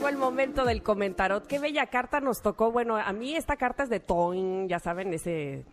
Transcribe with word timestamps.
Llegó 0.00 0.08
el 0.08 0.16
momento 0.16 0.64
del 0.64 0.82
comentarot. 0.82 1.46
Qué 1.46 1.58
bella 1.58 1.86
carta 1.88 2.20
nos 2.20 2.40
tocó. 2.40 2.72
Bueno, 2.72 2.96
a 2.96 3.12
mí 3.12 3.36
esta 3.36 3.56
carta 3.56 3.82
es 3.82 3.90
de 3.90 4.00
Toin, 4.00 4.66
ya 4.66 4.78
saben, 4.78 5.12
ese 5.12 5.66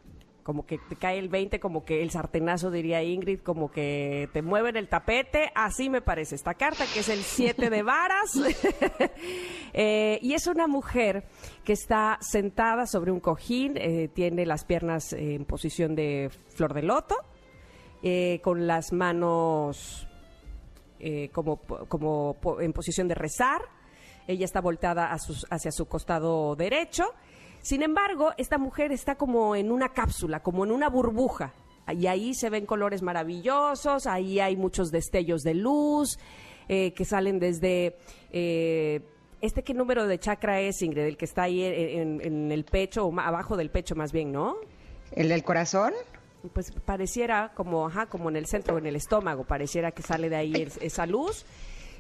como 0.44 0.66
que 0.66 0.78
te 0.78 0.98
cae 0.98 1.18
el 1.18 1.30
20, 1.30 1.62
como 1.62 1.86
que 1.86 2.02
el 2.02 2.12
sartenazo, 2.12 2.70
diría 2.70 3.02
Ingrid, 3.04 3.40
como 3.40 3.72
que 3.72 4.30
te 4.34 4.42
mueven 4.42 4.76
el 4.76 4.90
tapete. 4.90 5.50
Así 5.56 5.90
me 5.90 6.02
parece 6.02 6.36
esta 6.36 6.56
carta, 6.56 6.84
que 6.94 7.00
es 7.00 7.10
el 7.10 7.20
7 7.20 7.70
de 7.70 7.84
varas. 7.84 8.34
Eh, 9.80 10.18
y 10.24 10.34
es 10.34 10.48
una 10.48 10.66
mujer 10.66 11.26
que 11.64 11.74
está 11.74 12.18
sentada 12.20 12.88
sobre 12.88 13.12
un 13.12 13.20
cojín, 13.20 13.78
eh, 13.78 14.10
tiene 14.12 14.44
las 14.48 14.66
piernas 14.66 15.14
en 15.14 15.46
posición 15.46 15.94
de 15.94 16.32
flor 16.50 16.74
de 16.74 16.82
loto, 16.82 17.16
eh, 18.02 18.40
con 18.42 18.66
las 18.66 18.92
manos 18.92 20.08
como, 21.32 21.58
como 21.88 22.38
en 22.60 22.74
posición 22.74 23.08
de 23.08 23.14
rezar. 23.14 23.62
Ella 24.28 24.46
está 24.46 24.62
voltada 24.62 25.12
a 25.12 25.18
sus- 25.20 25.46
hacia 25.50 25.72
su 25.72 25.86
costado 25.88 26.56
derecho. 26.56 27.06
Sin 27.62 27.82
embargo, 27.82 28.32
esta 28.38 28.58
mujer 28.58 28.92
está 28.92 29.16
como 29.16 29.56
en 29.56 29.72
una 29.72 29.90
cápsula, 29.90 30.42
como 30.42 30.64
en 30.66 30.72
una 30.72 30.90
burbuja. 30.90 31.54
Y 31.98 32.08
ahí 32.08 32.34
se 32.34 32.50
ven 32.50 32.66
colores 32.66 33.02
maravillosos, 33.02 34.08
ahí 34.08 34.40
hay 34.42 34.58
muchos 34.58 34.92
destellos 34.92 35.42
de 35.44 35.54
luz 35.54 36.20
eh, 36.68 36.94
que 36.94 37.06
salen 37.06 37.40
desde... 37.40 37.96
eh, 38.32 39.02
¿Este 39.40 39.64
qué 39.64 39.74
número 39.76 40.08
de 40.08 40.18
chakra 40.20 40.60
es, 40.62 40.82
Ingrid? 40.82 41.04
El 41.04 41.16
que 41.18 41.26
está 41.26 41.44
ahí 41.44 41.64
en, 41.64 41.74
en- 41.74 42.22
en 42.26 42.52
el 42.52 42.66
pecho, 42.66 43.06
o 43.06 43.12
ma- 43.12 43.28
abajo 43.28 43.56
del 43.56 43.70
pecho 43.70 43.96
más 43.96 44.12
bien, 44.12 44.32
¿no? 44.32 44.56
¿El 45.12 45.30
del 45.30 45.44
corazón? 45.44 45.94
pues 46.54 46.72
pareciera 46.86 47.52
como, 47.56 47.88
ajá, 47.88 48.06
como 48.08 48.30
en 48.30 48.36
el 48.38 48.46
centro, 48.48 48.78
en 48.78 48.86
el 48.86 48.96
estómago, 48.96 49.44
pareciera 49.44 49.92
que 49.92 50.02
sale 50.02 50.30
de 50.30 50.36
ahí 50.38 50.54
es- 50.56 50.78
esa 50.82 51.06
luz 51.06 51.46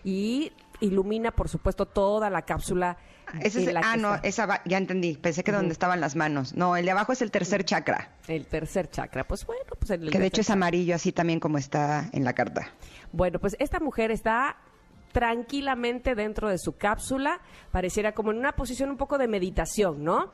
y 0.09 0.53
ilumina, 0.79 1.31
por 1.31 1.49
supuesto, 1.49 1.85
toda 1.85 2.29
la 2.29 2.43
cápsula. 2.43 2.95
Ese 3.41 3.61
es- 3.61 3.67
en 3.67 3.73
la 3.73 3.81
que 3.81 3.87
ah, 3.87 3.97
no, 3.97 4.15
está. 4.15 4.27
esa 4.27 4.45
va- 4.45 4.61
ya 4.63 4.77
entendí. 4.77 5.17
Pensé 5.17 5.43
que 5.43 5.51
donde 5.51 5.73
estaban 5.73 5.99
las 5.99 6.15
manos. 6.15 6.53
No, 6.55 6.77
el 6.77 6.85
de 6.85 6.91
abajo 6.91 7.11
es 7.11 7.21
el 7.21 7.29
tercer 7.29 7.65
chakra, 7.65 8.11
El 8.29 8.45
tercer 8.45 8.89
chakra, 8.89 9.25
pues 9.27 9.45
bueno, 9.45 9.63
pues 9.77 9.91
el 9.91 10.09
que 10.09 10.17
de 10.17 10.27
hecho 10.27 10.39
es 10.39 10.49
amarillo, 10.49 10.95
así 10.95 11.11
también 11.11 11.41
como 11.41 11.57
está 11.57 12.09
en 12.13 12.23
la 12.23 12.31
carta. 12.31 12.71
Bueno, 13.11 13.37
pues 13.39 13.57
esta 13.59 13.81
mujer 13.81 14.11
está 14.11 14.55
tranquilamente 15.11 16.15
dentro 16.15 16.47
de 16.47 16.57
su 16.57 16.77
cápsula, 16.77 17.41
pareciera 17.71 18.13
como 18.13 18.31
en 18.31 18.37
una 18.37 18.53
posición 18.55 18.89
un 18.89 18.97
poco 18.97 19.17
de 19.17 19.27
meditación, 19.27 20.03
¿no? 20.05 20.31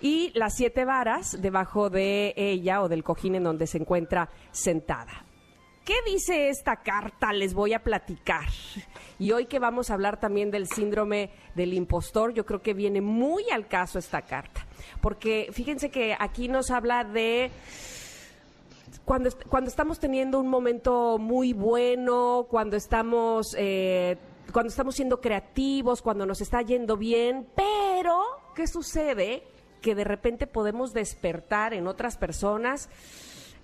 Y 0.00 0.30
las 0.38 0.54
siete 0.54 0.84
varas 0.84 1.40
debajo 1.42 1.90
de 1.90 2.34
ella 2.36 2.82
o 2.82 2.88
del 2.88 3.02
cojín 3.02 3.34
en 3.34 3.42
donde 3.42 3.66
se 3.66 3.78
encuentra 3.78 4.28
sentada. 4.52 5.24
¿Qué 5.88 6.02
dice 6.04 6.50
esta 6.50 6.76
carta? 6.76 7.32
Les 7.32 7.54
voy 7.54 7.72
a 7.72 7.82
platicar. 7.82 8.44
Y 9.18 9.32
hoy 9.32 9.46
que 9.46 9.58
vamos 9.58 9.88
a 9.88 9.94
hablar 9.94 10.20
también 10.20 10.50
del 10.50 10.68
síndrome 10.68 11.30
del 11.54 11.72
impostor, 11.72 12.34
yo 12.34 12.44
creo 12.44 12.60
que 12.60 12.74
viene 12.74 13.00
muy 13.00 13.48
al 13.48 13.68
caso 13.68 13.98
esta 13.98 14.20
carta. 14.20 14.66
Porque 15.00 15.48
fíjense 15.50 15.90
que 15.90 16.14
aquí 16.20 16.46
nos 16.46 16.70
habla 16.70 17.04
de 17.04 17.50
cuando, 19.06 19.30
cuando 19.48 19.70
estamos 19.70 19.98
teniendo 19.98 20.38
un 20.38 20.48
momento 20.48 21.16
muy 21.16 21.54
bueno, 21.54 22.46
cuando 22.50 22.76
estamos, 22.76 23.56
eh, 23.58 24.18
cuando 24.52 24.68
estamos 24.68 24.94
siendo 24.94 25.22
creativos, 25.22 26.02
cuando 26.02 26.26
nos 26.26 26.42
está 26.42 26.60
yendo 26.60 26.98
bien, 26.98 27.46
pero 27.56 28.20
¿qué 28.54 28.66
sucede? 28.66 29.42
Que 29.80 29.94
de 29.94 30.04
repente 30.04 30.46
podemos 30.46 30.92
despertar 30.92 31.72
en 31.72 31.86
otras 31.86 32.18
personas 32.18 32.90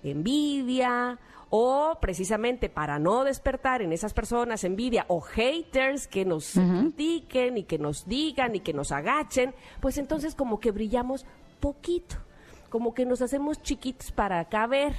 envidia 0.03 1.19
o 1.49 1.97
precisamente 2.01 2.69
para 2.69 2.99
no 2.99 3.23
despertar 3.23 3.81
en 3.81 3.91
esas 3.91 4.13
personas 4.13 4.63
envidia 4.63 5.05
o 5.07 5.21
haters 5.21 6.07
que 6.07 6.25
nos 6.25 6.53
critiquen 6.53 7.57
y 7.57 7.63
que 7.63 7.77
nos 7.77 8.07
digan 8.07 8.55
y 8.55 8.59
que 8.59 8.73
nos 8.73 8.91
agachen, 8.91 9.53
pues 9.79 9.97
entonces 9.97 10.35
como 10.35 10.59
que 10.59 10.71
brillamos 10.71 11.25
poquito, 11.59 12.17
como 12.69 12.93
que 12.93 13.05
nos 13.05 13.21
hacemos 13.21 13.61
chiquitos 13.61 14.11
para 14.11 14.43
caber. 14.45 14.93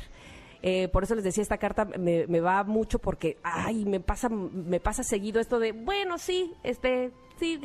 Eh, 0.62 0.88
por 0.88 1.04
eso 1.04 1.14
les 1.14 1.22
decía, 1.22 1.42
esta 1.42 1.58
carta 1.58 1.84
me, 1.84 2.26
me 2.26 2.40
va 2.40 2.64
mucho 2.64 2.98
porque, 2.98 3.38
ay, 3.42 3.84
me 3.84 4.00
pasa, 4.00 4.28
me 4.28 4.80
pasa 4.80 5.04
seguido 5.04 5.40
esto 5.40 5.58
de, 5.58 5.72
bueno, 5.72 6.18
sí, 6.18 6.52
este, 6.64 7.12
sí, 7.38 7.60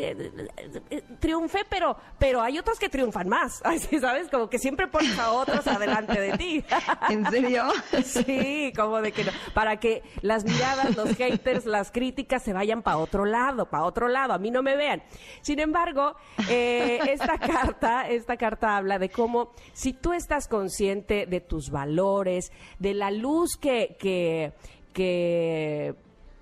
triunfé, 1.20 1.60
pero, 1.70 1.98
pero 2.20 2.42
hay 2.42 2.60
otros 2.60 2.80
que 2.80 2.90
triunfan 2.90 3.28
más, 3.28 3.62
así, 3.66 4.00
¿sabes? 4.00 4.30
Como 4.30 4.50
que 4.50 4.60
siempre 4.60 4.88
pones 4.88 5.18
a 5.18 5.32
otros 5.32 5.66
adelante 5.68 6.20
de 6.20 6.38
ti. 6.38 6.64
¿En 7.10 7.26
serio? 7.30 7.66
Sí, 8.04 8.74
como 8.76 9.02
de 9.02 9.12
que 9.12 9.24
no, 9.24 9.32
para 9.54 9.78
que 9.80 10.04
las 10.22 10.44
miradas, 10.44 10.96
los 10.96 11.16
haters, 11.16 11.66
las 11.66 11.92
críticas 11.92 12.44
se 12.44 12.52
vayan 12.52 12.82
para 12.82 12.98
otro 12.98 13.26
lado, 13.26 13.70
para 13.70 13.84
otro 13.84 14.08
lado, 14.08 14.34
a 14.34 14.38
mí 14.38 14.52
no 14.52 14.62
me 14.62 14.76
vean. 14.76 15.04
Sin 15.42 15.60
embargo, 15.60 16.16
eh, 16.50 17.00
esta 17.10 17.38
carta, 17.38 18.08
esta 18.10 18.38
carta 18.38 18.78
habla 18.78 19.00
de 19.00 19.10
cómo 19.10 19.52
si 19.74 19.94
tú 19.94 20.14
estás 20.14 20.48
consciente 20.48 21.26
de 21.26 21.42
tus 21.42 21.70
valores, 21.70 22.52
de 22.80 22.94
la 22.94 23.12
luz 23.12 23.58
que, 23.58 23.96
que, 24.00 24.54
que 24.94 25.96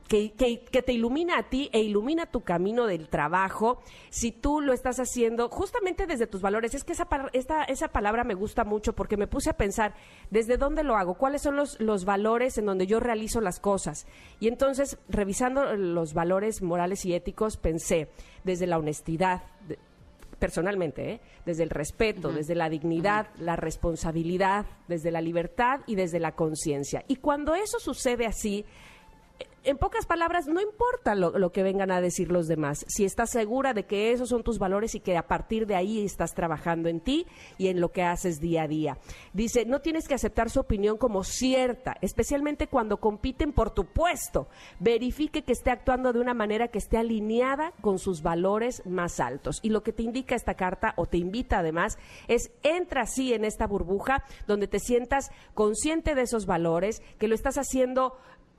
que, 0.09 0.31
que- 0.34 0.59
que 0.66 0.81
te 0.81 0.92
ilumina 0.92 1.38
a 1.38 1.44
ti 1.44 1.70
e 1.72 1.80
ilumina 1.81 2.25
tu 2.25 2.42
camino 2.42 2.88
del 2.88 3.08
trabajo, 3.08 3.80
si 4.09 4.31
tú 4.34 4.59
lo 4.59 4.74
estás 4.74 5.00
haciendo 5.00 5.47
justamente 5.50 6.08
desde 6.08 6.28
tus 6.28 6.42
valores. 6.42 6.74
Es 6.74 6.84
que 6.84 6.94
esa, 6.94 7.08
esta, 7.31 7.64
esa 7.64 7.88
palabra 7.90 8.24
me 8.25 8.34
gusta 8.34 8.64
mucho 8.66 8.94
porque 8.94 9.16
me 9.18 9.28
puse 9.28 9.52
a 9.52 9.53
pensar 9.58 9.94
desde 10.31 10.58
dónde 10.58 10.84
lo 10.84 10.97
hago, 10.97 11.14
cuáles 11.14 11.44
son 11.44 11.56
los, 11.56 11.80
los 11.80 12.03
valores 12.06 12.58
en 12.58 12.66
donde 12.66 12.88
yo 12.88 13.00
realizo 13.00 13.40
las 13.40 13.59
cosas. 13.59 14.08
Y 14.42 14.47
entonces, 14.50 14.97
revisando 15.08 15.75
los 15.78 16.14
valores 16.14 16.62
morales 16.62 17.06
y 17.06 17.14
éticos, 17.14 17.56
pensé 17.58 18.09
desde 18.44 18.66
la 18.68 18.80
honestidad, 18.80 19.44
de- 19.68 19.78
personalmente, 20.40 21.12
¿eh? 21.12 21.22
desde 21.46 21.64
el 21.64 21.70
respeto, 21.70 22.31
desde 22.31 22.56
la 22.56 22.70
dignidad, 22.70 23.28
la 23.40 23.56
responsabilidad, 23.58 24.66
desde 24.88 25.12
la 25.12 25.22
libertad 25.22 25.81
y 25.86 25.96
desde 25.96 26.20
la 26.20 26.31
conciencia. 26.31 27.03
Y 27.08 27.18
cuando 27.18 27.56
eso 27.56 27.80
sucede 27.80 28.26
así, 28.26 28.66
en 29.63 29.77
pocas 29.77 30.05
palabras, 30.05 30.47
no 30.47 30.61
importa 30.61 31.16
lo, 31.16 31.51
que 31.51 31.63
vengan 31.63 31.91
a 31.91 32.01
decir 32.01 32.31
los 32.31 32.47
demás, 32.47 32.85
si 32.88 33.05
estás 33.05 33.29
segura 33.29 33.73
de 33.73 33.85
que 33.85 34.11
esos 34.11 34.29
son 34.29 34.44
tus 34.44 34.57
valores 34.57 34.95
y 34.95 35.00
que 35.00 35.17
a 35.17 35.27
partir 35.27 35.67
de 35.67 35.75
ahí 35.75 36.03
estás 36.03 36.33
trabajando 36.33 36.89
en 36.89 37.01
ti 37.01 37.27
y 37.57 37.67
en 37.67 37.81
lo 37.81 37.91
que 37.91 38.03
haces 38.03 38.39
día 38.39 38.63
a 38.63 38.67
día. 38.67 38.97
Dice, 39.33 39.66
no 39.66 39.81
tienes 39.81 40.07
que 40.07 40.16
aceptar 40.16 40.49
su 40.49 40.59
opinión 40.59 40.97
como 40.97 41.23
cierta, 41.23 41.97
especialmente 42.01 42.67
cuando 42.67 42.97
compiten 42.97 43.51
por 43.51 43.72
tu 43.72 43.85
puesto. 43.85 44.47
Verifique 44.79 45.44
que 45.44 45.51
esté 45.51 45.72
actuando 45.72 46.13
de 46.13 46.22
una 46.22 46.33
manera 46.33 46.69
que 46.69 46.79
esté 46.79 46.97
alineada 46.97 47.73
con 47.81 47.99
sus 47.99 48.22
valores 48.22 48.81
más 48.85 49.19
altos. 49.19 49.59
Y 49.61 49.69
lo 49.69 49.83
que 49.83 49.94
te 49.94 50.03
indica 50.03 50.35
esta 50.35 50.55
carta, 50.55 50.94
o 50.95 51.05
te 51.05 51.17
invita 51.17 51.59
además, 51.59 51.97
es 52.28 52.51
entra 52.63 53.01
así 53.01 53.33
en 53.33 53.44
esta 53.44 53.67
burbuja 53.67 54.23
donde 54.47 54.67
te 54.67 54.79
sientas 54.79 55.31
consciente 55.53 56.16
de 56.16 56.22
esos 56.22 56.45
valores, 56.45 57.01
que 57.17 57.28
lo 57.28 57.35
estás 57.35 57.57
haciendo 57.57 58.17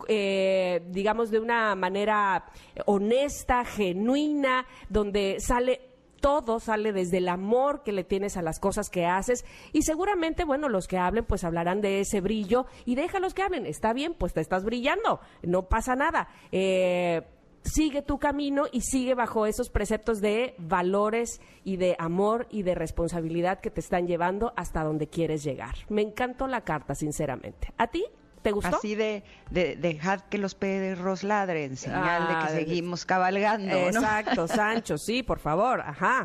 eh, 0.08 0.82
digamos, 0.90 1.30
de 1.30 1.38
una 1.38 1.74
manera 1.74 2.46
honesta, 2.86 3.64
genuina, 3.64 4.66
donde 4.88 5.36
sale 5.40 5.90
todo 6.20 6.60
sale 6.60 6.92
desde 6.92 7.18
el 7.18 7.28
amor 7.28 7.82
que 7.82 7.92
le 7.92 8.04
tienes 8.04 8.36
a 8.36 8.42
las 8.42 8.60
cosas 8.60 8.90
que 8.90 9.06
haces 9.06 9.44
y 9.72 9.82
seguramente, 9.82 10.44
bueno, 10.44 10.68
los 10.68 10.86
que 10.86 10.98
hablen 10.98 11.24
pues 11.24 11.44
hablarán 11.44 11.80
de 11.80 12.00
ese 12.00 12.20
brillo 12.20 12.66
y 12.84 12.94
déjalos 12.94 13.34
que 13.34 13.42
hablen, 13.42 13.66
está 13.66 13.92
bien, 13.92 14.14
pues 14.14 14.34
te 14.34 14.40
estás 14.40 14.64
brillando, 14.64 15.20
no 15.42 15.68
pasa 15.68 15.96
nada. 15.96 16.28
Eh, 16.52 17.22
sigue 17.62 18.02
tu 18.02 18.18
camino 18.18 18.64
y 18.70 18.82
sigue 18.82 19.14
bajo 19.14 19.46
esos 19.46 19.70
preceptos 19.70 20.20
de 20.20 20.54
valores 20.58 21.40
y 21.64 21.76
de 21.76 21.96
amor 21.98 22.46
y 22.50 22.62
de 22.62 22.74
responsabilidad 22.74 23.60
que 23.60 23.70
te 23.70 23.80
están 23.80 24.06
llevando 24.06 24.52
hasta 24.56 24.82
donde 24.82 25.08
quieres 25.08 25.42
llegar. 25.42 25.74
Me 25.88 26.02
encantó 26.02 26.46
la 26.46 26.62
carta, 26.62 26.94
sinceramente. 26.94 27.72
¿A 27.76 27.88
ti? 27.88 28.04
¿Te 28.42 28.52
gustó? 28.52 28.76
Así 28.76 28.94
de, 28.94 29.22
de 29.50 29.76
dejad 29.76 30.20
que 30.30 30.38
los 30.38 30.54
perros 30.54 31.22
ladren, 31.24 31.76
señal 31.76 32.26
de 32.28 32.34
Ah, 32.34 32.44
que 32.46 32.52
de- 32.54 32.58
seguimos 32.60 33.04
cabalgando, 33.04 33.74
¿no? 33.74 33.86
Exacto, 34.00 34.48
Sancho, 34.48 34.96
sí, 34.96 35.22
por 35.22 35.38
favor, 35.38 35.82
ajá. 35.82 36.24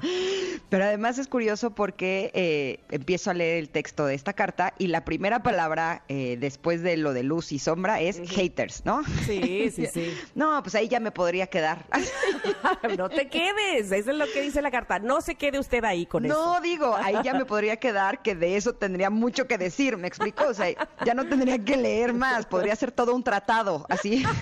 Pero 0.69 0.85
además 0.85 1.17
es 1.17 1.27
curioso 1.27 1.71
porque 1.75 2.31
eh, 2.33 2.79
empiezo 2.89 3.31
a 3.31 3.33
leer 3.33 3.57
el 3.57 3.69
texto 3.69 4.05
de 4.05 4.15
esta 4.15 4.31
carta 4.33 4.73
y 4.77 4.87
la 4.87 5.03
primera 5.03 5.43
palabra 5.43 6.03
eh, 6.07 6.37
después 6.39 6.81
de 6.83 6.95
lo 6.95 7.11
de 7.11 7.23
luz 7.23 7.51
y 7.51 7.59
sombra 7.59 7.99
es 7.99 8.21
haters, 8.29 8.85
¿no? 8.85 9.03
Sí, 9.25 9.69
sí, 9.75 9.85
sí. 9.93 10.13
No, 10.35 10.61
pues 10.63 10.73
ahí 10.75 10.87
ya 10.87 11.01
me 11.01 11.11
podría 11.11 11.47
quedar. 11.47 11.85
no 12.97 13.09
te 13.09 13.27
quedes, 13.27 13.91
eso 13.91 14.11
es 14.11 14.17
lo 14.17 14.25
que 14.31 14.41
dice 14.41 14.61
la 14.61 14.71
carta. 14.71 14.99
No 14.99 15.19
se 15.21 15.35
quede 15.35 15.59
usted 15.59 15.83
ahí 15.83 16.05
con 16.05 16.25
eso. 16.25 16.33
No, 16.33 16.61
digo, 16.61 16.95
ahí 16.95 17.15
ya 17.23 17.33
me 17.33 17.45
podría 17.45 17.75
quedar 17.77 18.21
que 18.21 18.35
de 18.35 18.55
eso 18.55 18.73
tendría 18.73 19.09
mucho 19.09 19.47
que 19.47 19.57
decir, 19.57 19.97
¿me 19.97 20.07
explico? 20.07 20.45
O 20.47 20.53
sea, 20.53 20.67
ya 21.05 21.13
no 21.13 21.25
tendría 21.25 21.59
que 21.59 21.75
leer 21.75 22.04
más, 22.13 22.45
podría 22.45 22.75
ser 22.75 22.91
todo 22.91 23.15
un 23.15 23.23
tratado, 23.23 23.85
así. 23.89 24.23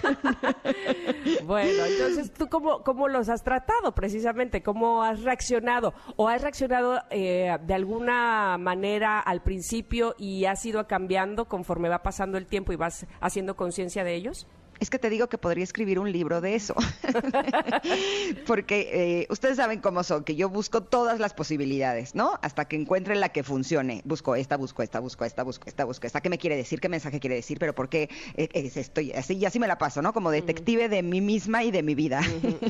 Bueno, 1.45 1.85
entonces, 1.85 2.33
¿tú 2.33 2.47
cómo, 2.47 2.83
cómo 2.83 3.07
los 3.07 3.29
has 3.29 3.43
tratado 3.43 3.93
precisamente? 3.93 4.63
¿Cómo 4.63 5.03
has 5.03 5.23
reaccionado? 5.23 5.93
¿O 6.15 6.27
has 6.27 6.41
reaccionado 6.41 7.01
eh, 7.09 7.57
de 7.65 7.73
alguna 7.73 8.57
manera 8.57 9.19
al 9.19 9.41
principio 9.41 10.15
y 10.17 10.45
has 10.45 10.65
ido 10.65 10.85
cambiando 10.87 11.45
conforme 11.45 11.89
va 11.89 12.03
pasando 12.03 12.37
el 12.37 12.45
tiempo 12.45 12.71
y 12.71 12.75
vas 12.75 13.05
haciendo 13.19 13.55
conciencia 13.55 14.03
de 14.03 14.15
ellos? 14.15 14.47
Es 14.83 14.89
que 14.89 14.99
te 14.99 15.09
digo 15.09 15.29
que 15.29 15.37
podría 15.37 15.63
escribir 15.63 15.97
un 15.97 16.11
libro 16.11 16.41
de 16.41 16.55
eso. 16.55 16.75
Porque 18.45 19.21
eh, 19.21 19.27
ustedes 19.29 19.55
saben 19.55 19.79
cómo 19.79 20.03
son, 20.03 20.25
que 20.25 20.35
yo 20.35 20.49
busco 20.49 20.83
todas 20.83 21.21
las 21.21 21.33
posibilidades, 21.33 22.15
¿no? 22.15 22.37
Hasta 22.41 22.65
que 22.65 22.75
encuentre 22.75 23.15
la 23.15 23.29
que 23.29 23.43
funcione. 23.43 24.01
Busco 24.03 24.35
esta, 24.35 24.57
busco 24.57 24.83
esta, 24.83 24.99
busco 24.99 25.23
esta, 25.23 25.43
busco 25.43 25.69
esta, 25.69 25.85
busco 25.85 26.05
esta. 26.05 26.19
¿Qué 26.19 26.29
me 26.29 26.37
quiere 26.37 26.57
decir? 26.57 26.81
¿Qué 26.81 26.89
mensaje 26.89 27.21
quiere 27.21 27.37
decir? 27.37 27.59
Pero 27.59 27.73
por 27.73 27.87
qué 27.87 28.09
eh, 28.35 28.49
es 28.51 28.75
esto? 28.75 28.99
Y 28.99 29.13
así, 29.13 29.35
y 29.35 29.45
así 29.45 29.57
me 29.57 29.67
la 29.67 29.77
paso, 29.77 30.01
¿no? 30.01 30.11
Como 30.11 30.31
detective 30.31 30.89
de 30.89 31.01
mí 31.01 31.21
misma 31.21 31.63
y 31.63 31.71
de 31.71 31.81
mi 31.81 31.95
vida. 31.95 32.19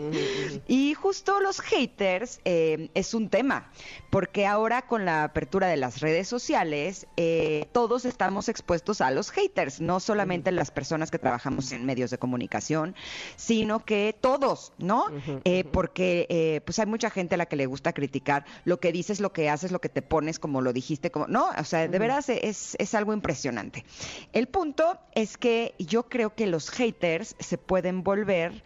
y 0.68 0.94
justo 0.94 1.39
los 1.39 1.62
haters 1.62 2.42
eh, 2.45 2.92
es 2.94 3.16
un 3.16 3.30
tema, 3.30 3.71
porque 4.12 4.45
ahora 4.45 4.83
con 4.83 5.04
la 5.04 5.24
apertura 5.24 5.66
de 5.66 5.77
las 5.77 6.00
redes 6.00 6.27
sociales, 6.27 7.07
eh, 7.18 7.66
todos 7.71 8.06
estamos 8.06 8.50
expuestos 8.50 9.01
a 9.01 9.09
los 9.09 9.31
haters, 9.31 9.81
no 9.81 10.00
solamente 10.00 10.51
las 10.51 10.69
personas 10.69 11.09
que 11.09 11.18
trabajamos 11.18 11.71
en 11.71 11.88
medios 11.88 12.02
de 12.11 12.17
comunicación, 12.17 12.95
sino 13.35 13.85
que 13.85 14.15
todos, 14.19 14.73
¿no? 14.77 15.05
Eh, 15.45 15.63
porque 15.63 16.27
eh, 16.29 16.61
pues 16.65 16.79
hay 16.79 16.85
mucha 16.85 17.09
gente 17.09 17.35
a 17.35 17.38
la 17.38 17.45
que 17.45 17.55
le 17.55 17.65
gusta 17.65 17.94
criticar 17.94 18.45
lo 18.65 18.79
que 18.79 18.91
dices, 18.91 19.19
lo 19.19 19.33
que 19.33 19.50
haces, 19.50 19.71
lo 19.71 19.79
que 19.79 19.89
te 19.89 20.01
pones, 20.01 20.39
como 20.39 20.61
lo 20.61 20.73
dijiste, 20.73 21.11
como 21.11 21.27
no, 21.27 21.50
o 21.57 21.63
sea, 21.63 21.88
de 21.88 22.00
veras 22.00 22.29
es, 22.29 22.75
es 22.79 22.94
algo 22.94 23.13
impresionante. 23.13 23.85
El 24.33 24.47
punto 24.47 24.97
es 25.13 25.38
que 25.38 25.75
yo 25.79 26.09
creo 26.09 26.35
que 26.35 26.47
los 26.47 26.69
haters 26.69 27.35
se 27.39 27.57
pueden 27.57 28.03
volver 28.03 28.63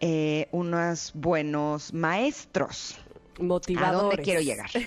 eh, 0.00 0.48
unos 0.52 1.12
buenos 1.14 1.94
maestros. 1.94 2.98
Motivadores. 3.38 3.98
¿A 3.98 4.02
dónde 4.02 4.22
quiero 4.22 4.40
llegar? 4.40 4.70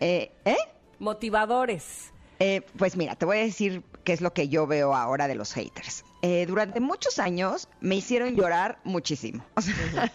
Eh, 0.00 0.30
¿eh? 0.44 0.56
Motivadores. 0.98 2.12
Eh, 2.40 2.62
pues 2.76 2.96
mira, 2.96 3.16
te 3.16 3.26
voy 3.26 3.38
a 3.38 3.40
decir 3.40 3.82
qué 4.04 4.12
es 4.12 4.20
lo 4.20 4.32
que 4.32 4.48
yo 4.48 4.66
veo 4.66 4.94
ahora 4.94 5.26
de 5.26 5.34
los 5.34 5.52
haters. 5.52 6.04
Eh, 6.22 6.46
durante 6.46 6.80
muchos 6.80 7.20
años 7.20 7.68
me 7.80 7.94
hicieron 7.94 8.34
llorar 8.34 8.78
muchísimo. 8.84 9.44
O 9.56 9.60
sea, 9.60 10.12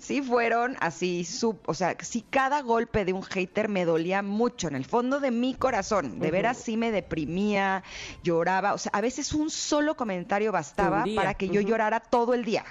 sí 0.00 0.22
fueron 0.22 0.76
así, 0.80 1.24
sub, 1.24 1.58
o 1.66 1.74
sea, 1.74 1.96
sí 2.00 2.24
cada 2.28 2.62
golpe 2.62 3.04
de 3.04 3.12
un 3.12 3.22
hater 3.22 3.68
me 3.68 3.84
dolía 3.84 4.22
mucho 4.22 4.68
en 4.68 4.74
el 4.74 4.84
fondo 4.84 5.20
de 5.20 5.30
mi 5.30 5.54
corazón. 5.54 6.18
De 6.18 6.30
veras 6.30 6.58
sí 6.58 6.76
me 6.76 6.90
deprimía, 6.90 7.82
lloraba. 8.22 8.74
O 8.74 8.78
sea, 8.78 8.90
a 8.94 9.00
veces 9.00 9.34
un 9.34 9.50
solo 9.50 9.96
comentario 9.96 10.50
bastaba 10.52 11.04
para 11.14 11.34
que 11.34 11.48
yo 11.48 11.60
llorara 11.60 12.00
todo 12.00 12.34
el 12.34 12.44
día. 12.44 12.64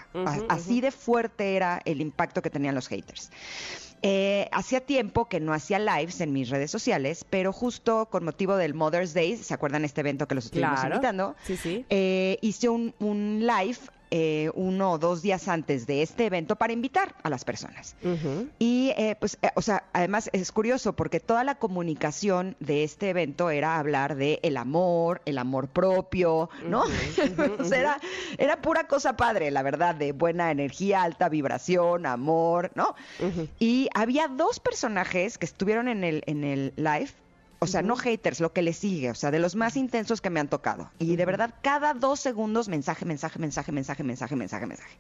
Así 0.50 0.82
de 0.82 0.92
fuerte 0.92 1.56
era 1.56 1.82
el 1.86 2.02
impacto 2.02 2.42
que 2.42 2.50
tenían 2.50 2.76
los 2.76 2.88
haters. 2.88 3.30
Eh, 4.06 4.50
hacía 4.52 4.82
tiempo 4.82 5.26
que 5.30 5.40
no 5.40 5.54
hacía 5.54 5.80
lives 5.80 6.20
en 6.20 6.34
mis 6.34 6.50
redes 6.50 6.70
sociales, 6.70 7.26
pero 7.30 7.54
justo 7.54 8.08
con 8.08 8.26
motivo 8.26 8.58
del 8.58 8.74
Mother's 8.74 9.14
Day, 9.14 9.38
¿se 9.38 9.54
acuerdan 9.54 9.86
este 9.86 10.02
evento 10.02 10.28
que 10.28 10.36
los 10.36 10.46
estuvimos 10.46 10.80
Claro. 10.82 10.96
invitando? 10.96 11.36
Sí, 11.46 11.56
sí. 11.56 11.86
Eh, 11.90 12.38
hice 12.42 12.68
un, 12.68 12.94
un 13.00 13.40
live 13.48 13.78
eh, 14.16 14.52
uno 14.54 14.92
o 14.92 15.00
dos 15.00 15.24
días 15.24 15.48
antes 15.48 15.88
de 15.88 16.04
este 16.04 16.28
evento 16.28 16.56
para 16.56 16.72
invitar 16.72 17.16
a 17.24 17.32
las 17.32 17.44
personas. 17.44 17.96
Y 18.60 18.92
eh, 18.96 19.16
pues, 19.20 19.40
eh, 19.42 19.50
o 19.56 19.64
sea, 19.64 19.86
además 19.92 20.30
es 20.34 20.52
curioso 20.52 20.94
porque 20.94 21.20
toda 21.20 21.44
la 21.44 21.56
comunicación 21.56 22.56
de 22.60 22.84
este 22.84 23.10
evento 23.10 23.50
era 23.50 23.80
hablar 23.80 24.16
de 24.16 24.40
el 24.44 24.58
amor, 24.58 25.24
el 25.26 25.40
amor 25.40 25.68
propio, 25.68 26.52
¿no? 26.68 26.84
o 27.60 27.66
sea, 27.66 27.80
era, 27.80 28.00
era 28.38 28.62
pura 28.62 28.84
cosa 28.84 29.18
padre, 29.18 29.50
la 29.50 29.64
verdad, 29.64 29.96
de 29.96 30.12
buena 30.12 30.52
energía, 30.52 31.02
alta 31.02 31.28
vibración, 31.28 32.06
amor, 32.06 32.70
¿no? 32.76 32.94
Y 33.58 33.90
había 33.96 34.28
dos 34.28 34.60
personajes 34.60 35.40
que 35.40 35.48
estuvieron 35.48 35.88
en 35.88 36.04
el, 36.04 36.22
en 36.28 36.44
el 36.44 36.72
live. 36.76 37.10
O 37.64 37.68
sea, 37.68 37.82
no 37.82 37.96
haters, 37.96 38.40
lo 38.40 38.52
que 38.52 38.62
le 38.62 38.74
sigue, 38.74 39.10
o 39.10 39.16
sea, 39.16 39.32
de 39.32 39.40
los 39.40 39.56
más 39.56 39.78
intensos 39.78 40.22
que 40.22 40.30
me 40.30 40.40
han 40.40 40.50
tocado. 40.50 40.92
Y 41.00 41.16
de 41.16 41.26
verdad, 41.26 41.54
cada 41.62 41.94
dos 41.94 42.20
segundos, 42.20 42.68
mensaje, 42.68 43.06
mensaje, 43.06 43.40
mensaje, 43.40 43.72
mensaje, 43.72 44.04
mensaje, 44.04 44.36
mensaje, 44.36 44.66
mensaje. 44.66 44.98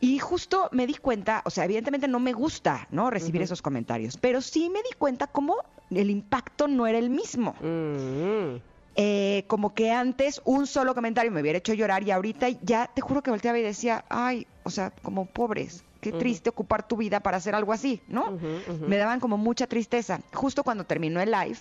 Y 0.00 0.18
justo 0.18 0.68
me 0.72 0.86
di 0.86 0.94
cuenta, 0.94 1.42
o 1.44 1.50
sea, 1.50 1.64
evidentemente 1.64 2.08
no 2.08 2.20
me 2.20 2.32
gusta, 2.32 2.86
¿no? 2.90 3.10
Recibir 3.10 3.42
esos 3.42 3.62
comentarios, 3.62 4.16
pero 4.16 4.40
sí 4.42 4.70
me 4.70 4.80
di 4.80 4.90
cuenta 4.98 5.26
cómo 5.26 5.56
el 5.90 6.10
impacto 6.10 6.68
no 6.68 6.86
era 6.86 6.98
el 6.98 7.10
mismo. 7.10 7.54
Mm. 7.60 8.60
Eh, 9.00 9.44
como 9.46 9.74
que 9.74 9.92
antes 9.92 10.42
un 10.44 10.66
solo 10.66 10.92
comentario 10.92 11.30
me 11.30 11.40
hubiera 11.40 11.58
hecho 11.58 11.72
llorar 11.72 12.02
y 12.02 12.10
ahorita 12.10 12.48
ya 12.62 12.90
te 12.92 13.00
juro 13.00 13.22
que 13.22 13.30
volteaba 13.30 13.56
y 13.56 13.62
decía, 13.62 14.04
ay, 14.08 14.48
o 14.64 14.70
sea, 14.70 14.90
como 14.90 15.26
pobres, 15.26 15.84
qué 16.00 16.12
triste 16.12 16.50
ocupar 16.50 16.86
tu 16.86 16.96
vida 16.96 17.20
para 17.20 17.36
hacer 17.36 17.54
algo 17.54 17.72
así, 17.72 18.00
¿no? 18.08 18.38
Me 18.86 18.96
daban 18.96 19.20
como 19.20 19.36
mucha 19.36 19.66
tristeza. 19.66 20.20
Justo 20.32 20.62
cuando 20.64 20.84
terminó 20.84 21.20
el 21.20 21.30
live, 21.30 21.58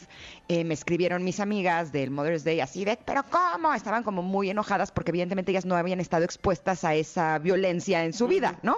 eh, 0.47 0.63
me 0.63 0.73
escribieron 0.73 1.23
mis 1.23 1.39
amigas 1.39 1.91
del 1.91 2.11
Mother's 2.11 2.43
Day 2.43 2.59
así 2.59 2.85
de, 2.85 2.97
pero 3.05 3.23
¿cómo? 3.29 3.73
Estaban 3.73 4.03
como 4.03 4.21
muy 4.21 4.49
enojadas 4.49 4.91
porque 4.91 5.11
evidentemente 5.11 5.51
ellas 5.51 5.65
no 5.65 5.75
habían 5.75 5.99
estado 5.99 6.23
expuestas 6.23 6.83
a 6.83 6.95
esa 6.95 7.37
violencia 7.39 8.03
en 8.03 8.13
su 8.13 8.27
vida, 8.27 8.59
¿no? 8.63 8.77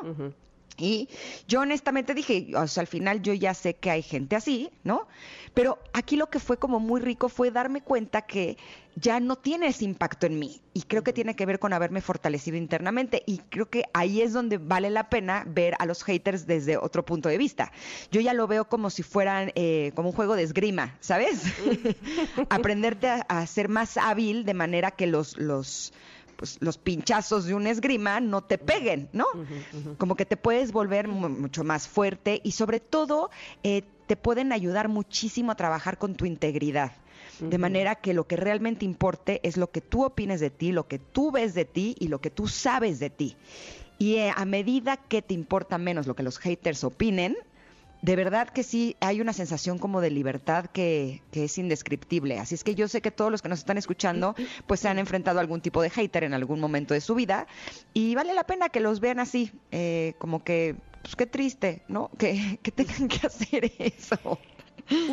Y 0.79 1.09
yo 1.47 1.61
honestamente 1.61 2.13
dije, 2.13 2.47
o 2.55 2.67
sea, 2.67 2.81
al 2.81 2.87
final 2.87 3.21
yo 3.21 3.33
ya 3.33 3.53
sé 3.53 3.75
que 3.75 3.91
hay 3.91 4.01
gente 4.01 4.35
así, 4.35 4.69
¿no? 4.83 5.07
Pero 5.53 5.79
aquí 5.93 6.15
lo 6.15 6.29
que 6.29 6.39
fue 6.39 6.57
como 6.57 6.79
muy 6.79 7.01
rico 7.01 7.29
fue 7.29 7.51
darme 7.51 7.81
cuenta 7.81 8.21
que 8.21 8.57
ya 8.95 9.19
no 9.19 9.35
tiene 9.35 9.67
ese 9.67 9.85
impacto 9.85 10.25
en 10.25 10.39
mí. 10.39 10.61
Y 10.73 10.83
creo 10.83 11.03
que 11.03 11.13
tiene 11.13 11.35
que 11.35 11.45
ver 11.45 11.59
con 11.59 11.73
haberme 11.73 12.01
fortalecido 12.01 12.57
internamente. 12.57 13.23
Y 13.25 13.39
creo 13.49 13.69
que 13.69 13.85
ahí 13.93 14.21
es 14.21 14.33
donde 14.33 14.57
vale 14.57 14.89
la 14.89 15.09
pena 15.09 15.43
ver 15.47 15.75
a 15.79 15.85
los 15.85 16.03
haters 16.03 16.45
desde 16.47 16.77
otro 16.77 17.05
punto 17.05 17.29
de 17.29 17.37
vista. 17.37 17.71
Yo 18.11 18.21
ya 18.21 18.33
lo 18.33 18.47
veo 18.47 18.67
como 18.67 18.89
si 18.89 19.03
fueran 19.03 19.51
eh, 19.55 19.91
como 19.95 20.09
un 20.09 20.15
juego 20.15 20.35
de 20.35 20.43
esgrima, 20.43 20.95
¿sabes? 20.99 21.43
Aprenderte 22.49 23.07
a, 23.07 23.25
a 23.27 23.47
ser 23.47 23.69
más 23.69 23.97
hábil 23.97 24.45
de 24.45 24.53
manera 24.53 24.91
que 24.91 25.07
los... 25.07 25.37
los 25.37 25.93
pues, 26.39 26.57
los 26.62 26.77
pinchazos 26.77 27.45
de 27.45 27.53
un 27.53 27.68
esgrima 27.68 28.19
no 28.21 28.41
te 28.41 28.57
peguen, 28.57 29.09
¿no? 29.13 29.25
Como 29.97 30.15
que 30.15 30.25
te 30.25 30.38
puedes 30.38 30.71
volver 30.71 31.07
mu- 31.09 31.30
mucho 31.30 31.63
más 31.63 31.88
fuerte 31.88 32.39
y 32.44 32.53
sobre 32.53 32.80
todo 32.80 33.30
eh, 33.62 33.83
te 34.07 34.15
pueden 34.15 34.51
ayudar 34.53 34.88
muchísimo 34.88 35.51
a 35.51 35.56
trabajar 35.56 35.97
con 36.00 36.16
tu 36.16 36.25
integridad. 36.25 36.94
De 37.42 37.57
manera 37.57 37.95
que 37.95 38.13
lo 38.13 38.25
que 38.25 38.37
realmente 38.37 38.85
importe 38.85 39.40
es 39.44 39.57
lo 39.57 39.69
que 39.69 39.81
tú 39.81 40.04
opines 40.06 40.40
de 40.40 40.49
ti, 40.49 40.71
lo 40.71 40.87
que 40.87 40.97
tú 40.99 41.31
ves 41.31 41.54
de 41.54 41.66
ti 41.66 41.95
y 41.99 42.07
lo 42.07 42.19
que 42.21 42.30
tú 42.31 42.47
sabes 42.47 42.99
de 42.99 43.09
ti. 43.09 43.35
Y 43.97 44.16
eh, 44.16 44.31
a 44.35 44.45
medida 44.45 44.95
que 44.97 45.21
te 45.21 45.33
importa 45.33 45.78
menos 45.78 46.07
lo 46.07 46.16
que 46.16 46.23
los 46.23 46.37
haters 46.40 46.83
opinen, 46.85 47.35
de 48.01 48.15
verdad 48.15 48.47
que 48.49 48.63
sí 48.63 48.95
hay 49.01 49.19
una 49.21 49.33
sensación 49.33 49.77
como 49.77 49.99
de 50.01 50.09
libertad 50.09 50.68
que, 50.68 51.21
que 51.31 51.44
es 51.45 51.57
indescriptible. 51.57 52.39
Así 52.39 52.56
es 52.56 52.63
que 52.63 52.73
yo 52.75 52.87
sé 52.87 53.01
que 53.01 53.11
todos 53.11 53.29
los 53.31 53.41
que 53.41 53.49
nos 53.49 53.59
están 53.59 53.77
escuchando 53.77 54.35
pues 54.68 54.79
se 54.79 54.87
han 54.87 54.99
enfrentado 54.99 55.39
a 55.39 55.41
algún 55.41 55.61
tipo 55.61 55.81
de 55.81 55.89
hater 55.89 56.23
en 56.23 56.33
algún 56.33 56.59
momento 56.59 56.94
de 56.94 57.01
su 57.01 57.13
vida 57.15 57.47
y 57.94 58.15
vale 58.15 58.33
la 58.33 58.45
pena 58.45 58.69
que 58.69 58.79
los 58.79 58.99
vean 59.01 59.19
así, 59.19 59.51
eh, 59.71 60.13
como 60.18 60.44
que, 60.44 60.75
pues 61.01 61.15
qué 61.15 61.25
triste, 61.25 61.81
¿no? 61.87 62.09
Que, 62.18 62.59
que 62.63 62.71
tengan 62.71 63.07
que 63.09 63.27
hacer 63.27 63.71
eso. 63.79 64.39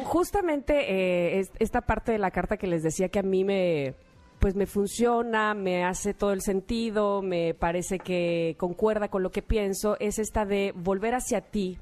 Justamente 0.05 0.75
eh, 0.90 1.40
es- 1.40 1.50
esta 1.59 1.83
parte 1.83 2.12
de 2.12 2.19
la 2.19 2.31
carta 2.31 2.57
que 2.57 2.66
les 2.66 2.83
decía 2.83 3.09
que 3.09 3.19
a 3.19 3.23
mí 3.23 3.45
me 3.45 3.95
pues 4.38 4.55
me 4.55 4.66
funciona, 4.66 5.55
me 5.55 5.83
hace 5.85 6.12
todo 6.12 6.33
el 6.33 6.43
sentido, 6.43 7.23
me 7.23 7.55
parece 7.55 7.99
que 7.99 8.55
concuerda 8.59 9.09
con 9.09 9.23
lo 9.23 9.31
que 9.31 9.40
pienso, 9.43 9.97
es 9.99 10.19
esta 10.19 10.45
de 10.45 10.73
volver 10.76 11.14
hacia 11.14 11.40
ti 11.40 11.78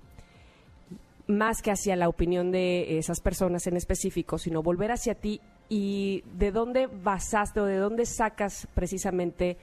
más 1.27 1.63
que 1.63 1.71
hacia 1.71 1.97
la 1.97 2.09
opinión 2.09 2.51
de 2.51 2.99
esas 2.99 3.21
personas 3.21 3.67
en 3.67 3.77
específico, 3.77 4.39
sino 4.39 4.63
volver 4.63 4.93
hacia 4.93 5.15
ti 5.15 5.41
y 5.69 6.23
de 6.35 6.51
dónde 6.53 6.87
basaste 6.87 7.61
o 7.61 7.65
de 7.65 7.79
dónde 7.79 8.05
sacas 8.07 8.69
precisamente 8.75 9.57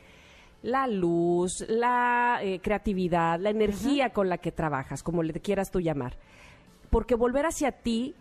la 0.64 0.88
luz, 0.88 1.66
la 1.68 2.40
eh, 2.42 2.60
creatividad, 2.62 3.40
la 3.40 3.50
energía 3.50 4.12
con 4.12 4.30
la 4.30 4.38
que 4.38 4.52
trabajas, 4.52 5.04
como 5.04 5.24
le 5.24 5.34
quieras 5.34 5.72
tú 5.72 5.80
llamar. 5.80 6.18
Porque 6.90 7.16
volver 7.16 7.46
hacia 7.46 7.72
ti, 7.72 8.16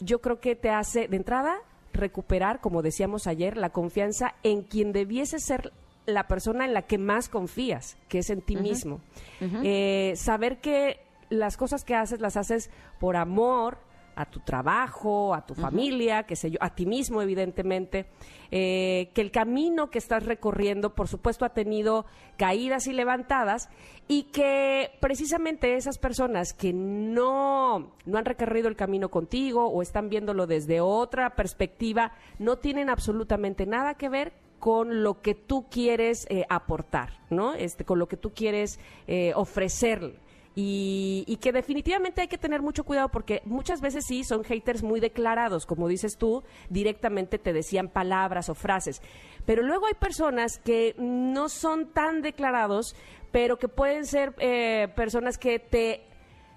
yo 0.00 0.20
creo 0.20 0.40
que 0.40 0.56
te 0.56 0.70
hace, 0.70 1.08
de 1.08 1.16
entrada, 1.16 1.56
recuperar, 1.92 2.60
como 2.60 2.82
decíamos 2.82 3.26
ayer, 3.26 3.56
la 3.56 3.70
confianza 3.70 4.34
en 4.42 4.62
quien 4.62 4.92
debiese 4.92 5.38
ser 5.38 5.72
la 6.06 6.26
persona 6.26 6.64
en 6.64 6.74
la 6.74 6.82
que 6.82 6.98
más 6.98 7.28
confías, 7.28 7.96
que 8.08 8.18
es 8.18 8.30
en 8.30 8.42
ti 8.42 8.56
mismo. 8.56 9.00
Eh, 9.40 10.14
saber 10.16 10.60
que 10.60 11.03
las 11.34 11.56
cosas 11.56 11.84
que 11.84 11.94
haces 11.94 12.20
las 12.20 12.36
haces 12.36 12.70
por 12.98 13.16
amor, 13.16 13.78
a 14.16 14.26
tu 14.26 14.40
trabajo, 14.40 15.34
a 15.34 15.44
tu 15.44 15.54
familia, 15.54 16.24
que 16.24 16.36
sé 16.36 16.50
yo, 16.50 16.58
a 16.60 16.74
ti 16.74 16.86
mismo, 16.86 17.22
evidentemente, 17.22 18.06
eh, 18.50 19.10
que 19.14 19.20
el 19.20 19.30
camino 19.30 19.90
que 19.90 19.98
estás 19.98 20.24
recorriendo, 20.24 20.94
por 20.94 21.08
supuesto, 21.08 21.44
ha 21.44 21.50
tenido 21.50 22.06
caídas 22.36 22.86
y 22.86 22.92
levantadas, 22.92 23.68
y 24.06 24.24
que 24.24 24.92
precisamente 25.00 25.76
esas 25.76 25.98
personas 25.98 26.52
que 26.52 26.72
no, 26.72 27.92
no 28.04 28.18
han 28.18 28.24
recorrido 28.24 28.68
el 28.68 28.76
camino 28.76 29.10
contigo 29.10 29.66
o 29.66 29.82
están 29.82 30.08
viéndolo 30.08 30.46
desde 30.46 30.80
otra 30.80 31.34
perspectiva, 31.34 32.12
no 32.38 32.56
tienen 32.56 32.90
absolutamente 32.90 33.66
nada 33.66 33.94
que 33.94 34.08
ver 34.08 34.32
con 34.60 35.02
lo 35.02 35.20
que 35.20 35.34
tú 35.34 35.66
quieres 35.68 36.26
eh, 36.30 36.44
aportar, 36.48 37.18
¿no? 37.28 37.54
Este, 37.54 37.84
con 37.84 37.98
lo 37.98 38.08
que 38.08 38.16
tú 38.16 38.32
quieres 38.32 38.80
eh, 39.06 39.32
ofrecerle 39.34 40.23
y, 40.56 41.38
que 41.40 41.52
definitivamente 41.52 42.20
hay 42.20 42.28
que 42.28 42.38
tener 42.38 42.62
mucho 42.62 42.84
cuidado 42.84 43.08
porque 43.08 43.42
muchas 43.44 43.80
veces 43.80 44.04
sí 44.06 44.22
son 44.22 44.44
haters 44.44 44.82
muy 44.82 45.00
declarados, 45.00 45.66
como 45.66 45.88
dices 45.88 46.16
tú, 46.16 46.44
directamente 46.70 47.38
te 47.38 47.52
decían 47.52 47.88
palabras 47.88 48.48
o 48.48 48.54
frases. 48.54 49.02
Pero 49.46 49.62
luego 49.62 49.86
hay 49.86 49.94
personas 49.94 50.58
que 50.58 50.94
no 50.96 51.48
son 51.48 51.92
tan 51.92 52.22
declarados, 52.22 52.94
pero 53.32 53.58
que 53.58 53.68
pueden 53.68 54.06
ser 54.06 54.34
eh, 54.38 54.88
personas 54.94 55.38
que 55.38 55.58
te 55.58 56.06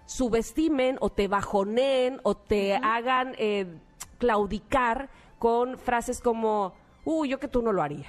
subestimen 0.05 0.97
o 1.01 1.09
te 1.09 1.27
bajoneen 1.27 2.19
o 2.23 2.35
te 2.35 2.75
hagan 2.75 3.33
eh, 3.37 3.65
claudicar 4.19 5.09
con 5.39 5.77
frases 5.77 6.21
como, 6.21 6.73
uy, 7.03 7.29
yo 7.29 7.39
que 7.39 7.47
tú 7.47 7.61
no 7.61 7.73
lo 7.73 7.81
haría 7.81 8.07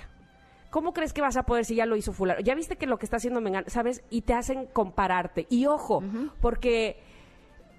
¿Cómo 0.71 0.93
crees 0.93 1.13
que 1.13 1.21
vas 1.21 1.37
a 1.37 1.45
poder 1.45 1.65
si 1.65 1.77
ya 1.77 1.87
lo 1.87 1.97
hizo 1.97 2.13
fulano? 2.13 2.41
Ya 2.41 2.55
viste 2.55 2.77
que 2.77 2.87
lo 2.87 2.99
que 2.99 3.07
está 3.07 3.17
haciendo 3.17 3.41
¿sabes? 3.69 4.03
Y 4.11 4.23
te 4.23 4.35
hacen 4.35 4.67
compararte. 4.67 5.47
Y 5.49 5.67
ojo, 5.67 6.03
porque 6.41 7.01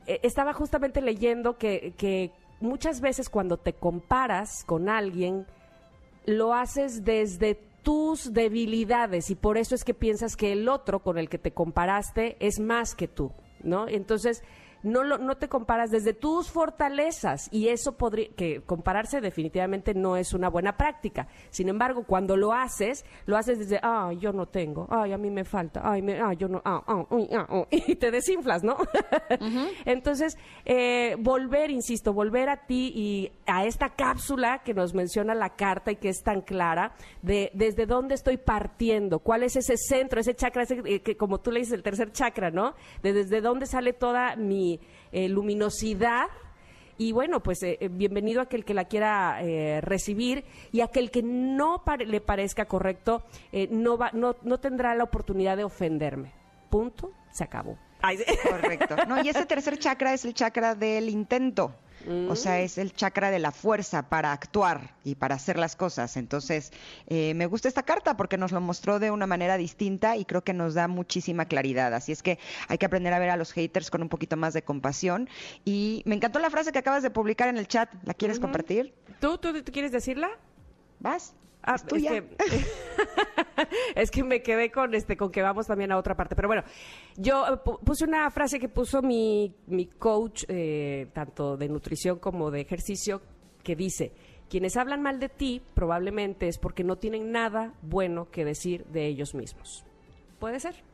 eh, 0.08 0.20
estaba 0.24 0.54
justamente 0.54 1.02
leyendo 1.02 1.58
que, 1.58 1.94
que 1.98 2.32
muchas 2.60 3.02
veces 3.02 3.30
cuando 3.30 3.58
te 3.58 3.74
comparas 3.74 4.64
con 4.66 4.90
alguien, 4.90 5.46
lo 6.26 6.54
haces 6.54 7.04
desde 7.04 7.60
tus 7.84 8.34
debilidades 8.34 9.30
y 9.30 9.36
por 9.36 9.58
eso 9.58 9.76
es 9.76 9.84
que 9.84 9.94
piensas 9.94 10.36
que 10.36 10.52
el 10.52 10.68
otro 10.68 11.00
con 11.00 11.18
el 11.18 11.30
que 11.30 11.38
te 11.38 11.52
comparaste 11.52 12.38
es 12.40 12.60
más 12.60 12.96
que 12.96 13.08
tú, 13.08 13.32
¿no? 13.64 13.88
Entonces, 13.88 14.44
no, 14.84 15.04
lo, 15.04 15.18
no 15.18 15.38
te 15.38 15.48
comparas 15.48 15.92
desde 15.92 16.14
tus 16.14 16.50
fortalezas 16.50 17.50
y 17.52 17.68
eso 17.68 17.98
podría, 17.98 18.30
que 18.36 18.62
compararse 18.62 19.22
definitivamente 19.22 19.94
no 19.94 20.16
es 20.16 20.34
una 20.34 20.50
buena 20.50 20.78
práctica. 20.78 21.28
Sin 21.50 21.70
embargo, 21.70 22.04
cuando 22.06 22.38
lo 22.38 22.54
haces, 22.54 23.06
lo 23.26 23.38
haces 23.38 23.60
desde, 23.60 23.80
ah, 23.82 24.12
yo 24.18 24.32
no 24.32 24.48
tengo, 24.48 24.88
ay, 24.90 25.14
a 25.14 25.18
mí 25.18 25.30
me 25.30 25.44
falta, 25.44 25.82
ay, 25.84 26.02
me, 26.02 26.20
ah, 26.20 26.34
yo 26.34 26.48
no, 26.48 26.62
ah, 26.64 26.84
ah, 26.88 27.06
ah, 27.10 27.68
y 27.72 27.96
te 27.96 28.12
desinflas, 28.12 28.64
¿no? 28.64 28.78
Entonces, 29.86 30.38
eh, 30.66 31.16
volver, 31.20 31.72
insisto, 31.72 32.14
volver 32.14 32.50
a 32.50 32.66
ti 32.66 32.92
y 32.96 33.32
a 33.46 33.66
esta 33.66 33.90
cápsula 33.90 34.62
que 34.64 34.74
nos 34.74 34.94
menciona 34.94 35.34
la 35.36 35.56
carta 35.56 35.92
y 35.92 35.98
que 35.98 36.10
es 36.10 36.24
tan 36.24 36.42
clara, 36.42 36.94
de 37.22 37.52
desde 37.54 37.86
dónde 37.86 38.16
estoy 38.16 38.38
partiendo, 38.38 39.20
cuál 39.20 39.44
es 39.44 39.56
ese 39.56 39.78
centro, 39.78 40.20
ese 40.20 40.36
chakra, 40.36 40.64
ese, 40.64 40.82
eh, 40.86 41.02
que 41.02 41.18
como 41.18 41.40
tú 41.40 41.52
le 41.52 41.60
dices, 41.60 41.74
el 41.74 41.84
tercer 41.84 42.12
chakra, 42.12 42.52
¿no? 42.52 42.76
De 43.02 43.14
desde 43.14 43.42
dónde 43.42 43.66
sale 43.66 43.94
toda 43.94 44.36
mi 44.36 44.69
eh, 45.12 45.30
luminosidad. 45.30 46.28
Y 46.98 47.14
bueno, 47.14 47.42
pues 47.42 47.64
eh, 47.64 47.78
eh, 47.80 47.88
bienvenido 47.90 48.42
a 48.42 48.44
aquel 48.44 48.66
que 48.66 48.74
la 48.74 48.86
quiera 48.86 49.40
recibir 49.82 50.44
y 50.72 50.82
aquel 50.82 51.12
que 51.12 51.24
no 51.24 51.82
le 52.06 52.20
parezca 52.20 52.66
correcto 52.66 53.24
no, 53.70 53.98
va, 53.98 54.12
no, 54.14 54.36
no 54.44 54.60
tendrá 54.60 54.94
la 54.96 55.06
oportunidad 55.06 55.56
de 55.56 55.64
ofenderme. 55.64 56.34
Punto, 56.70 57.12
se 57.32 57.46
acabó. 57.46 57.78
Correcto. 58.50 58.96
No, 59.08 59.24
y 59.24 59.30
ese 59.30 59.46
tercer 59.46 59.78
chakra 59.78 60.14
es 60.14 60.26
el 60.26 60.34
chakra 60.34 60.76
del 60.76 61.10
intento. 61.10 61.74
O 62.30 62.36
sea, 62.36 62.54
mm. 62.54 62.64
es 62.64 62.78
el 62.78 62.94
chakra 62.94 63.32
de 63.32 63.40
la 63.40 63.52
fuerza 63.52 64.10
para 64.10 64.32
actuar 64.32 64.96
y 65.04 65.16
para 65.16 65.36
hacer 65.36 65.58
las 65.58 65.76
cosas. 65.76 66.18
Entonces, 66.18 66.72
eh, 67.08 67.34
me 67.34 67.46
gusta 67.46 67.68
esta 67.68 67.84
carta 67.84 68.16
porque 68.18 68.38
nos 68.38 68.52
lo 68.52 68.62
mostró 68.62 69.00
de 69.00 69.12
una 69.12 69.28
manera 69.28 69.58
distinta 69.58 70.18
y 70.18 70.26
creo 70.26 70.44
que 70.44 70.54
nos 70.54 70.74
da 70.74 70.88
muchísima 70.88 71.46
claridad. 71.46 71.94
Así 71.94 72.12
es 72.12 72.24
que 72.24 72.40
hay 72.68 72.78
que 72.78 72.86
aprender 72.86 73.14
a 73.14 73.20
ver 73.20 73.30
a 73.30 73.38
los 73.38 73.52
haters 73.52 73.92
con 73.92 74.02
un 74.02 74.10
poquito 74.10 74.38
más 74.38 74.54
de 74.54 74.62
compasión. 74.62 75.30
Y 75.66 76.02
me 76.06 76.16
encantó 76.16 76.40
la 76.40 76.50
frase 76.50 76.72
que 76.72 76.80
acabas 76.80 77.04
de 77.04 77.10
publicar 77.10 77.50
en 77.50 77.58
el 77.58 77.68
chat. 77.68 77.90
¿La 78.06 78.14
quieres 78.14 78.40
compartir? 78.40 78.94
¿Tú, 79.20 79.38
tú, 79.38 79.62
¿Tú 79.62 79.72
quieres 79.72 79.92
decirla? 79.92 80.30
¿Vas? 81.00 81.34
Ah, 81.64 81.76
es, 81.76 81.84
que, 81.84 82.24
es 83.96 84.12
que 84.12 84.24
me 84.24 84.42
quedé 84.42 84.72
con 84.72 84.96
este 84.96 85.18
con 85.18 85.32
que 85.32 85.42
vamos 85.42 85.68
también 85.68 85.92
a 85.92 85.98
otra 85.98 86.16
parte. 86.16 86.36
Pero 86.36 86.48
bueno, 86.48 86.64
yo 87.18 87.62
puse 87.84 88.06
una 88.06 88.30
frase 88.32 88.60
que 88.60 88.70
puso 88.70 89.02
mi, 89.02 89.54
mi 89.68 89.86
coach, 89.86 90.46
eh, 90.48 91.08
tanto 91.14 91.58
de 91.58 91.68
nutrición 91.68 92.20
como 92.20 92.50
de 92.50 92.62
ejercicio, 92.62 93.22
que 93.64 93.76
dice, 93.76 94.14
quienes 94.50 94.78
hablan 94.78 95.02
mal 95.02 95.20
de 95.20 95.30
ti 95.30 95.62
probablemente 95.74 96.48
es 96.48 96.58
porque 96.58 96.84
no 96.84 96.98
tienen 96.98 97.32
nada 97.32 97.74
bueno 97.82 98.32
que 98.32 98.46
decir 98.46 98.86
de 98.86 99.06
ellos 99.08 99.36
mismos. 99.36 99.86
¿Puede 100.40 100.60
ser? 100.60 100.89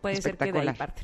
Puede 0.00 0.22
ser 0.22 0.36
que 0.36 0.52
de 0.52 0.60
ahí 0.60 0.72
parte. 0.72 1.02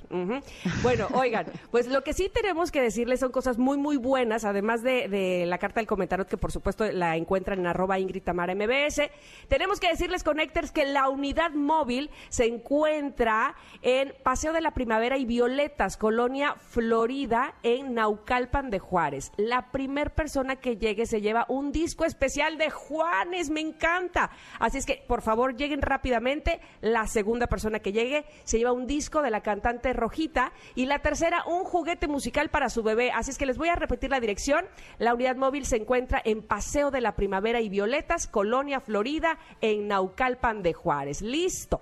Bueno, 0.83 1.09
oigan, 1.15 1.47
pues 1.71 1.87
lo 1.87 2.03
que 2.03 2.13
sí 2.13 2.31
tenemos 2.33 2.71
que 2.71 2.81
decirles 2.81 3.21
son 3.21 3.31
cosas 3.31 3.59
muy, 3.59 3.77
muy 3.77 3.97
buenas, 3.97 4.45
además 4.45 4.83
de, 4.83 5.45
la 5.47 5.59
carta 5.59 5.81
del 5.81 5.87
comentario, 5.87 6.27
que 6.27 6.37
por 6.37 6.53
supuesto 6.53 6.91
la 6.91 7.17
encuentran 7.17 7.59
en 7.59 7.67
arroba 7.67 7.99
Ingrid 7.99 8.23
Tamara 8.23 8.55
MBS. 8.55 9.03
Tenemos 9.49 9.81
que 9.81 9.89
decirles, 9.89 10.25
Connectors, 10.25 10.73
que 10.73 10.87
la 10.87 11.09
unidad 11.09 11.51
móvil 11.53 12.11
se 12.29 12.47
encuentra 12.47 13.55
en 13.83 14.15
Paseo 14.23 14.53
de 14.53 14.61
la 14.61 14.73
Primavera 14.73 15.19
y 15.19 15.25
Violetas, 15.25 15.97
Colonia 15.97 16.55
Florida, 16.55 17.55
en 17.63 17.95
Naucalpan 17.95 18.71
de 18.71 18.79
Juárez. 18.79 19.33
La 19.37 19.71
primer 19.73 20.15
persona 20.15 20.57
que 20.57 20.77
llegue 20.77 21.07
se 21.07 21.21
lleva 21.21 21.45
un 21.49 21.73
disco 21.73 22.05
especial 22.05 22.59
de 22.59 22.71
Juanes, 22.71 23.51
me 23.51 23.61
encanta. 23.61 24.31
Así 24.59 24.79
es 24.79 24.87
que, 24.87 25.05
por 25.07 25.23
favor, 25.23 25.57
lleguen 25.57 25.83
rápidamente. 25.83 26.61
La 26.81 27.07
segunda 27.07 27.47
persona 27.47 27.81
que 27.81 27.93
llegue 27.93 28.25
se 28.45 28.59
lleva 28.59 28.73
un 28.73 28.86
disco 28.87 29.23
de 29.23 29.31
la 29.31 29.43
cantante 29.43 29.93
Rojita 29.93 30.53
y 30.75 30.87
la 30.87 31.01
tercera 31.01 31.45
un 31.47 31.65
juguete 31.65 32.09
musical 32.09 32.51
para 32.51 32.71
su 32.71 32.83
bebé. 32.83 33.11
Así 33.13 33.31
es 33.31 33.39
que 33.39 33.47
les 33.47 33.59
voy 33.59 33.69
a 33.69 33.77
repetir 33.77 34.11
la 34.11 34.21
dirección. 34.21 34.65
La 34.99 35.15
unidad 35.15 35.37
móvil 35.37 35.67
se 35.67 35.77
encuentra 35.77 36.21
en 36.25 36.43
Paseo 36.43 36.91
de 36.91 37.01
la 37.01 37.17
Primavera 37.17 37.61
y 37.61 37.69
Violetas, 37.69 38.27
Colonia 38.27 38.81
Florida, 38.81 39.39
en 39.61 39.89
Naucalpan 39.89 40.63
de 40.63 40.73
Juárez. 40.73 41.23
Listo. 41.23 41.81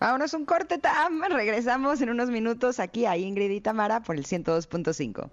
Vámonos 0.00 0.34
un 0.34 0.44
corte, 0.44 0.78
Tam. 0.78 1.22
Regresamos 1.30 2.00
en 2.00 2.10
unos 2.10 2.28
minutos 2.28 2.80
aquí 2.80 3.06
a 3.06 3.16
Ingrid 3.16 3.50
y 3.50 3.60
Tamara 3.60 4.00
por 4.00 4.16
el 4.16 4.26
102.5. 4.26 5.30